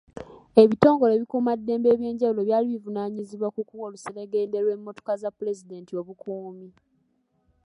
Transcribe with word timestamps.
Ebitongole 0.61 1.11
ebikuumaddembe 1.15 1.87
eby'enjawulo 1.91 2.41
byali 2.43 2.67
bivunaanyizibwa 2.71 3.49
ku 3.55 3.61
kuwa 3.67 3.83
oluseregende 3.87 4.57
lw'emmotoka 4.63 5.13
za 5.21 5.29
pulezidenti 5.37 5.91
obukuumi. 6.01 6.69